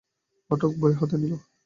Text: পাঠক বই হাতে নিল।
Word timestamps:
পাঠক 0.49 0.71
বই 0.81 0.93
হাতে 0.99 1.15
নিল। 1.21 1.33